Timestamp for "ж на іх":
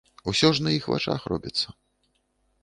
0.59-0.87